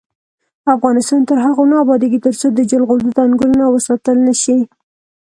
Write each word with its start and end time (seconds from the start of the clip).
افغانستان 0.75 1.21
تر 1.29 1.37
هغو 1.45 1.63
نه 1.71 1.75
ابادیږي، 1.83 2.19
ترڅو 2.25 2.47
د 2.53 2.59
جلغوزو 2.71 3.15
ځنګلونه 3.17 3.65
وساتل 3.69 4.17
نشي. 4.27 4.57